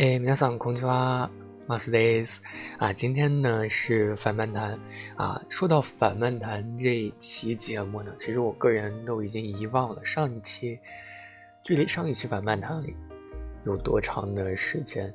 [0.00, 1.30] 哎，皆さんこんにちは、
[1.66, 2.42] マスです。
[2.78, 4.78] 啊，今天呢是反漫谈
[5.16, 5.40] 啊。
[5.48, 10.78] 说到反漫谈这一期节目呢，其实我个人都已经遗忘了上一期，
[11.62, 12.84] 距离上一期反漫谈
[13.64, 15.12] 有多长的时间，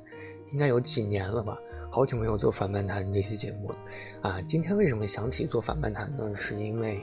[0.52, 1.56] 应该有几年了吧？
[1.90, 3.78] 好久没有做反漫谈这期节目了
[4.22, 4.42] 啊。
[4.42, 6.34] 今天为什么想起做反漫谈呢？
[6.34, 7.00] 是因为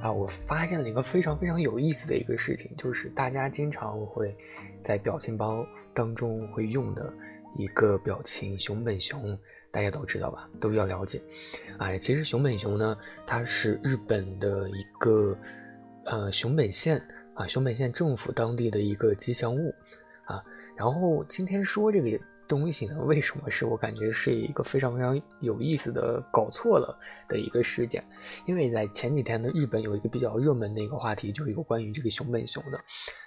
[0.00, 4.34] 啊，我发现了一个非常非常有意思的一个事情，就是大家经常会
[4.80, 5.66] 在表情包。
[5.93, 7.13] 当中会用的
[7.57, 9.37] 一个表情熊本熊，
[9.71, 10.49] 大家都知道吧？
[10.59, 11.21] 都比较了解。
[11.77, 15.37] 哎，其实熊本熊呢，它是日本的一个
[16.05, 17.01] 呃熊本县
[17.33, 19.73] 啊，熊本县政府当地的一个吉祥物
[20.25, 20.43] 啊。
[20.75, 22.19] 然后今天说这个。
[22.47, 22.95] 东西呢？
[23.05, 26.97] 为什么是我感觉是一个非常非常有意思的搞错了
[27.27, 28.03] 的一个事件？
[28.45, 32.79] 因为在前几天呢，日本有一个比较热门的一个话题，就是有关于这个熊本熊的。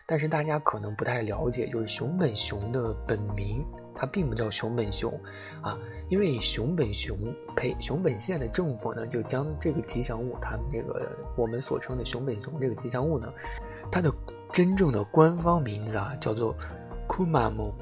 [0.09, 5.13] 但是大家可能不太了解，就是熊本熊的本名，它并不叫熊本熊
[5.63, 5.77] 啊。
[6.09, 7.19] 因为熊本熊
[7.57, 13.33] 呸，熊本县的政府呢，就将这个吉祥物，他们这个我们所称的熊本熊这个吉祥物呢，
[13.91, 14.13] 它的
[14.53, 16.55] 真正的官方名字啊，叫做
[17.09, 17.73] Kumamo。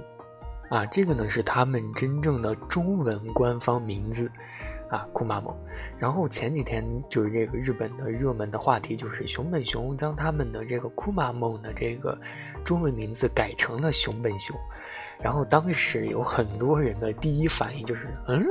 [0.75, 4.29] 啊，这个呢是他们真正的中文官方名字，
[4.91, 5.55] 啊，库玛蒙。
[5.97, 12.19] 然后前几天就是这个日本的热门的话题，就是熊本熊将他们的这个库玛蒙的这个
[12.65, 14.59] 中文名字改成了熊本熊。
[15.23, 18.45] 然后当时有很多人的第一反应就是，嗯，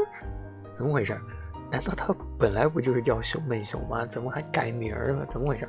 [0.73, 1.13] 怎么回事？
[1.69, 4.05] 难道他本来不就是叫熊本熊吗？
[4.05, 5.25] 怎么还改名了？
[5.25, 5.67] 怎么回事？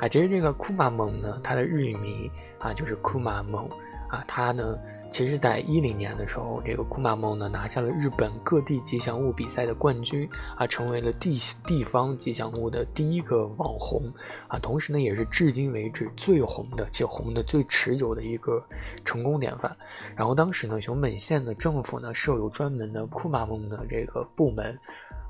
[0.00, 2.28] 啊，其实这个库玛蒙呢，它的日语名
[2.58, 3.70] 啊就是库玛蒙，
[4.12, 4.78] 啊，他呢。
[5.12, 14.10] 其实，在一零年的时候，这个库玛蒙呢拿下了日本各地吉祥物比赛的冠军啊，成为了地地方吉祥物的第一个网红
[14.48, 18.64] 啊，同时呢，也是至今为止最红的且红的最持久的一个
[19.04, 19.76] 成功典范。
[20.16, 24.74] 然后当时呢，熊本县的政府呢设有专门的库玛蒙的这个部门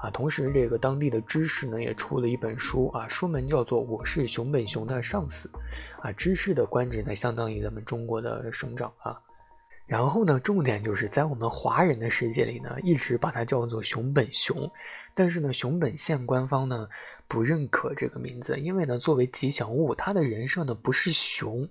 [0.03, 5.49] 啊，同时这个当地的知识呢也出了一本书啊，书名叫做《我是熊本熊的上司》
[6.03, 9.17] 啊，知识的官职呢相当于咱们中国的省长啊。
[9.87, 14.69] 然后呢，重点就是在我们华人的世界里呢，一直把它叫做熊本熊，
[15.15, 16.89] 但是呢，熊本县官方呢
[17.29, 21.69] 不认可这个名字，因为呢，作为吉祥物，它的人设呢不是熊。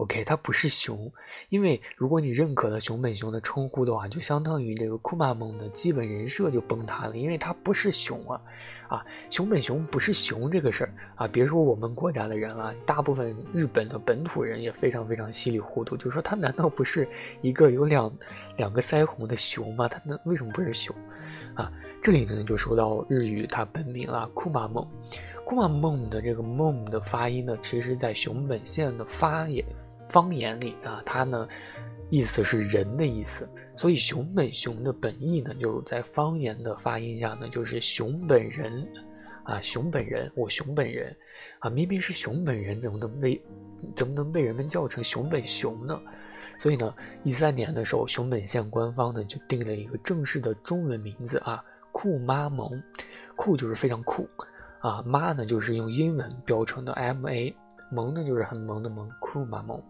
[0.00, 1.12] OK，它不是熊，
[1.50, 8.40] 因为如果你认可了熊本熊的称呼的话，就相当于这个库玛蒙的基本人设就崩塌了，因为它不是熊啊，
[8.88, 17.06] 啊，熊本熊不是熊这个事儿啊，别说我们国家的人了，大部分日本的本土人也非常非常稀里糊涂，就说它难道不是
[17.42, 18.10] 一个有两
[18.56, 19.86] 两个腮红的熊吗？
[19.86, 20.96] 它那为什么不是熊？
[21.56, 24.88] 啊，这里呢就说到日语它本名啊，库玛蒙，
[25.44, 29.62] 库玛蒙的这个梦的发音呢，其实在熊本县的发也。
[30.10, 31.48] 方言里啊，它呢，
[32.10, 38.86] 意思是人的意思，所以熊本熊的本意呢，就在方言的发音下呢，就是熊本人，
[39.44, 41.16] 啊，熊本人，我熊本人，
[41.60, 43.40] 啊，明明是熊本人，怎么能被，
[43.94, 45.98] 怎么能被人们叫成熊本熊呢？
[46.58, 46.94] 所以呢，
[47.24, 52.82] 一三年的时候，熊本县官方呢就定了一个正式的中文名字啊，酷妈萌，
[53.34, 54.28] 酷就是非常酷，
[54.80, 57.56] 啊，妈呢就是用英文标成的 M A，
[57.90, 59.82] 萌呢就是很萌的萌，酷妈萌。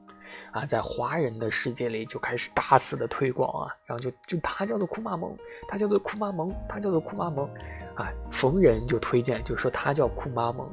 [0.53, 5.37] 啊，在华人的世界里就开始大肆的推广啊，然后就就他叫做库玛蒙，
[5.69, 7.49] 他叫做库玛蒙，他叫做库玛蒙。
[7.95, 10.69] 啊，逢人就推荐，就说他叫库妈蒙，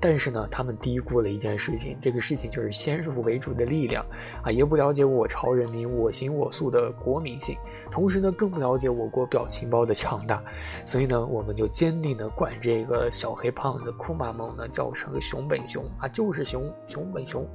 [0.00, 4.04] 但是呢，他们低估了一件事情，这个事情就是先入为主的力量
[4.42, 7.56] 啊，也不了解我朝人民我行我素的国民性，
[7.90, 10.42] 同时呢，更不了解我国表情包的强大，
[10.84, 17.46] 所以呢，我们就坚定的管这个小黑胖子库妈蒙呢叫成熊本熊啊，就是熊熊本熊。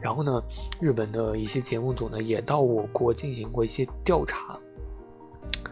[0.00, 0.42] 然后呢，
[0.80, 4.58] 日本的一些节目组呢也到我国进行过一些调查。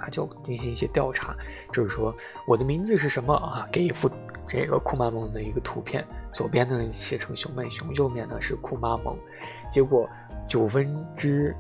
[0.01, 1.37] 啊，就进行一些调查，
[1.73, 2.15] 就是说
[2.47, 3.67] 我的名字是什么啊？
[3.71, 4.11] 给一幅
[4.47, 9.17] 这个库玛蒙的一个图片，左边呢写成熊本熊，右面呢是库玛蒙，
[9.71, 10.09] 结果
[10.47, 11.55] 九分之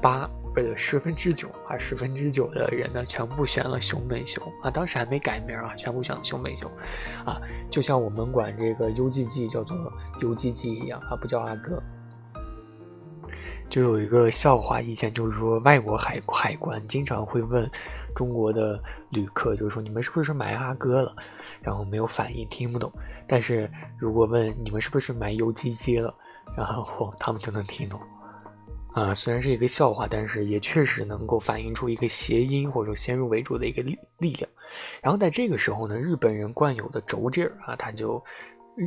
[0.00, 6.70] 八不对十分之九啊，十分之九的人呢全部选了熊本熊啊，当时还没改名啊，全部选了熊本熊
[7.24, 7.40] 啊，
[7.70, 9.76] 就像我们管这个 UGG 叫做
[10.20, 11.82] UGG 一样啊，不叫阿哥。
[13.70, 17.70] 就有一个笑话，以前就是说，外国海海关经常会问
[18.14, 21.14] 中国的旅客，就是说你们是不是买阿哥了，
[21.60, 22.92] 然后没有反应，听不懂。
[23.26, 26.14] 但是如果问你们是不是买 U G G 了，
[26.56, 27.98] 然后 他们就能听懂。
[28.92, 34.46] 啊，虽然是一个笑话，但是也确实能够反映出一个谐音或者先入为主的一个力力量。
[35.00, 38.22] 然后在这个时候呢，日本人惯有的轴劲儿啊，他就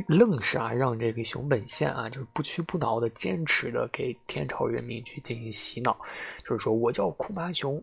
[0.08, 5.96] 愣是啊，让这个熊本县啊，就是不屈不挠的坚持的给天朝人民去进行洗脑，
[6.44, 7.82] 就是说我叫库马熊，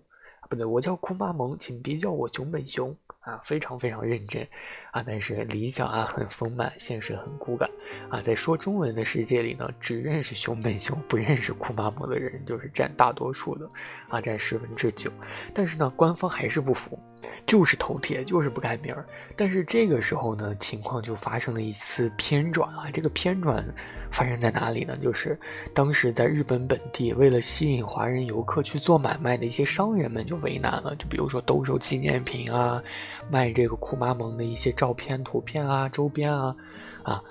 [0.49, 2.95] 不对，我叫库马蒙，请别叫我熊本熊。
[3.23, 4.45] 啊，非常非常认真，
[4.91, 7.69] 啊，但是理想啊很丰满，现实很骨感，
[8.09, 13.65] 啊，在说中文的世界里呢，只认识熊本熊，不认识库马蒙的人就是占大多数的，
[14.09, 15.09] 啊，占十分之九。
[15.53, 16.99] 但是呢，官方还是不服，
[17.45, 19.05] 就是头铁，就是不改名儿。
[19.35, 23.63] 但是这个时候呢，情况就发生了一次偏转啊，这个偏转。
[24.11, 24.95] 发生在哪里呢？
[24.97, 25.35] 就是
[25.73, 30.95] 当时在日本本地，为了吸引华人游客去做买卖的一些商人们就为难了。
[30.97, 32.79] 就比如说兜售纪念品啊，
[33.27, 36.55] 卖这个库马蒙的一些照片、图片啊、周边啊，
[37.01, 37.23] 啊，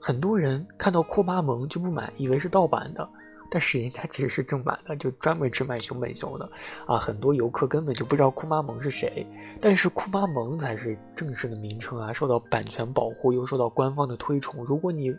[0.00, 3.08] 很多人看到库马蒙就不买，以为是盗版的，
[3.50, 6.48] 但是人家其实是正版的，就专门只卖熊本熊的
[6.86, 6.98] 啊。
[6.98, 9.26] 很多游客根本就不知道库巴蒙是谁，
[9.60, 14.64] 但是库巴蒙才是正式的名称啊，受到版权保护，又受到官方的推崇。
[14.64, 15.14] 如果你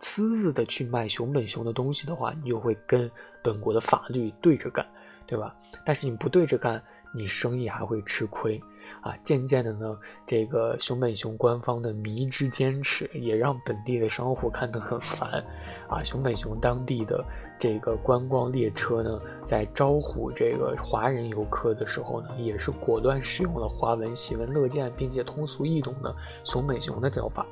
[0.00, 3.10] 私自的去卖熊本熊的东西的话，你就会跟
[3.42, 4.86] 本国的法律对着干，
[5.26, 5.54] 对吧？
[5.84, 6.82] 但是你不对着干，
[7.14, 8.60] 你生意还会吃亏
[9.00, 9.14] 啊。
[9.22, 9.96] 渐渐的呢，
[10.26, 15.42] 这个熊本熊官方的迷之坚持，也让本地的商户看得很烦
[15.88, 16.02] 啊。
[16.04, 17.24] 熊本熊当地的
[17.58, 26.14] 这个观光列车呢，在招呼这个华人游客的时候呢，也是果断使用了华文喜闻乐见并且通俗易懂的
[26.44, 27.46] 熊本熊的叫法。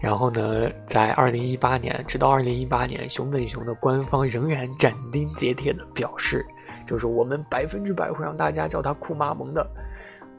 [0.00, 6.46] 然后呢，在二零一八年，直到二零一八年，熊本熊的官方仍然斩钉截铁的表示，
[6.86, 9.68] 就是我们百分之百会让大家叫他库马蒙的，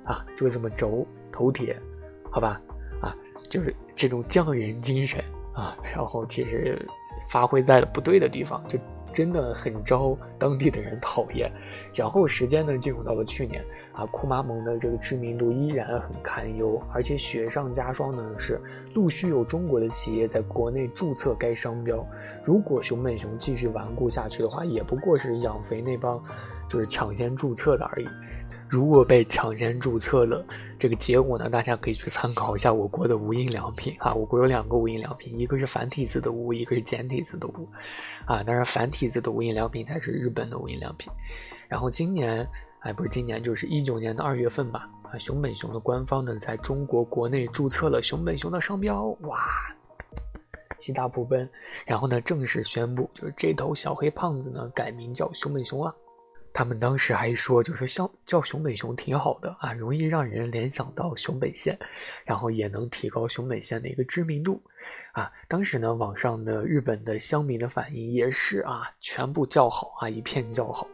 [0.09, 1.79] 啊，就这么轴头铁，
[2.29, 2.59] 好吧，
[2.99, 3.15] 啊，
[3.49, 5.23] 就是这种匠人精神
[5.53, 6.85] 啊，然后其实
[7.29, 8.77] 发挥在了不对的地方，就。
[9.11, 11.51] 真的很招当地的人讨厌，
[11.95, 18.61] 然后时间呢进入到了去年啊，库马蒙的这个知名度依然很堪忧，而且雪上加霜的是，
[18.93, 22.05] 陆续有中国的企业在国内注册该商标。
[22.43, 26.23] 如果熊本熊继续顽固下去的话，也不过是养肥那帮
[26.69, 28.07] 就是抢先注册的而已。
[28.69, 30.45] 如果被抢先注册了，
[30.77, 34.13] 这个结果呢，大家可以去参考一下我国的无印良品啊。
[34.13, 37.67] 我国有两个无印良品，一个是繁体字的无，一个是简体字的无，
[38.25, 41.11] 啊，当然繁体字的无印良品才是日本的无印良品。
[41.67, 42.47] 然后今年，
[42.81, 49.47] 哎，不是今年，就是一九年的二月份吧，啊，熊本熊的官方呢，在中国国内注册了熊本熊的商标，哇，
[50.77, 51.49] 喜大普奔。
[51.87, 55.91] 然后呢，正式宣布，就是这头小黑胖子呢，改名叫熊本熊了。
[56.59, 61.79] 他们当时还说，就是叫叫熊本熊挺好的啊，容易让人联想到熊本县，
[62.25, 64.61] 然后也能提高熊本县的一个知名度，
[65.13, 70.85] 啊，当时呢，网上的日本的乡民的反应也是啊，全部叫好啊，一片叫好，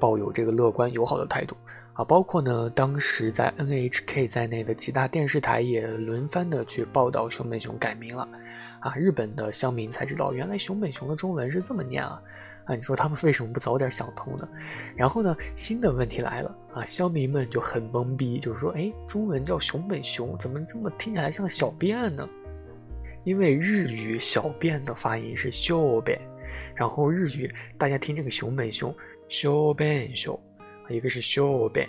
[0.00, 1.54] 抱有这个乐观友好的态度
[1.92, 8.26] 啊，包括呢，当时在 NHK 在内的几大电视台也轮番的去报道熊本熊改名了，
[8.80, 12.18] 啊，日本的乡民才知道，原来熊本熊的中文是这么念啊。
[12.64, 14.48] 啊，你说他们为什么不早点想通呢？
[14.94, 22.28] 然后呢，新的问题来了啊，乡民们就很懵逼，就是说，哎，中文叫熊本熊，怎么这么听起来像小便呢？
[23.24, 26.20] 因为日语小便的发音是小便，
[26.74, 28.94] 然后日语大家听这个熊本熊，
[29.28, 30.38] 小便熊，
[30.88, 31.88] 一个是小便，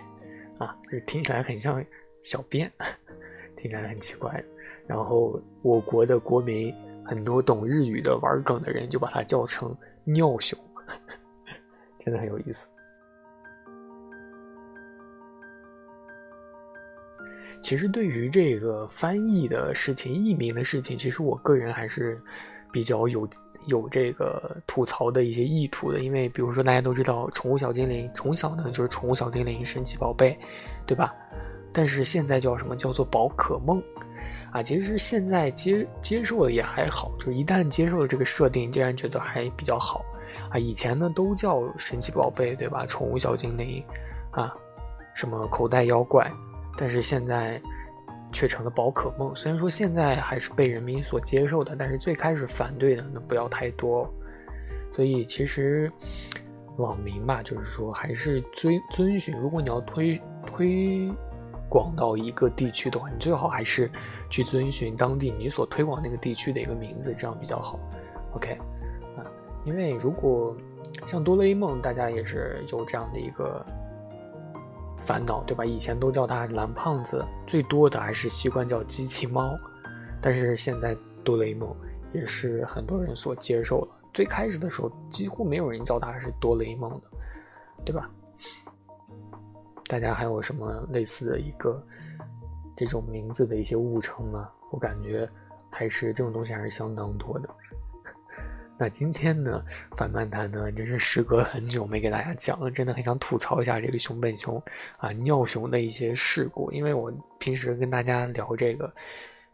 [0.57, 1.83] 啊，就听起来很像
[2.23, 2.71] 小便，
[3.55, 4.43] 听起来很奇怪。
[4.87, 6.73] 然后我国的国民
[7.05, 9.75] 很多懂日语的玩梗的人就把它叫成。
[10.03, 10.57] 尿熊，
[11.99, 12.65] 真的很有意思。
[17.61, 22.21] 其实对于这个翻译的事情、译名的事情，其实我个人还是
[22.73, 23.25] 比较有
[23.67, 25.99] 有这个吐槽的一些意图的。
[26.01, 30.37] 因为比如说大家都知道，宠物小精灵从小呢就是宠物小精灵、神奇宝贝，
[30.85, 31.15] 对吧？
[31.73, 32.75] 但是现在叫什么？
[32.75, 33.81] 叫做宝可梦。
[34.51, 40.05] 啊，其实现在接接受的也还好，就一旦接受了这个设定，竟然觉得还比较好。
[40.49, 42.85] 啊，以前呢都叫神奇宝贝，对吧？
[42.85, 43.83] 宠物小精灵，
[44.31, 44.53] 啊，
[45.13, 46.31] 什么口袋妖怪，
[46.77, 47.59] 但是现在
[48.31, 49.35] 却成了宝可梦。
[49.35, 54.07] 虽然说现在还是被人民所接受的，但是最开始反对的那不要太多。
[54.95, 55.91] 所以其实
[56.77, 61.11] 网民吧，就是说还是遵遵循，如果你要推推。
[61.73, 63.89] 广到一个地区的话，你最好还是
[64.29, 67.79] 去遵循当地你所推广那个地区的一个名字，这样比较好。
[68.35, 68.59] OK，
[69.17, 69.25] 啊，
[69.65, 70.55] 因为如果
[71.07, 73.65] 像哆啦 A 梦，大家也是有这样的一个
[74.99, 75.65] 烦恼，对吧？
[75.65, 79.57] 以前都叫他蓝胖子，最多的还是习惯叫机器猫。
[80.21, 81.75] 但是现在哆啦 A 梦
[82.13, 83.87] 也是很多人所接受了。
[84.13, 87.01] 最开始的时候，几乎没有人叫他是哆啦 A 梦的，
[87.83, 88.07] 对吧？
[89.93, 91.79] 大家还有什么类似的一个
[92.75, 94.49] 这种名字的一些误称吗？
[94.71, 95.29] 我感觉
[95.69, 97.49] 还是这种东西还是相当多的。
[98.75, 99.63] 那今天呢，
[99.95, 104.59] 反漫谈呢，真是时隔很久没给大家讲了，真的很想吐槽一下这个熊本熊
[104.97, 108.91] 啊尿熊的一些事故，因为我平时跟大家聊这个。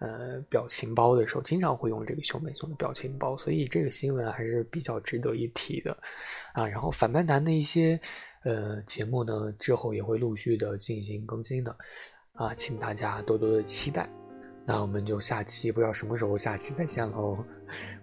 [0.02, 5.92] 呃，表情包的时候经常会用这个熊本熊的表情包，所以这个新闻还是比较值得一提的
[6.54, 6.66] 啊。
[6.66, 8.00] 然后反叛谈的一些
[8.44, 11.76] 呃节目呢，之后也会陆续的进行更新的
[12.34, 14.10] 啊，请大家多多的期待。
[14.66, 17.44] 那我们就下期不知道什么时候下期再见喽，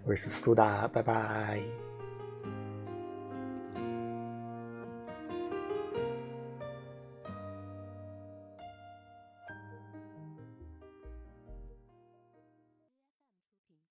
[0.05, 1.86] 我是苏达，拜拜。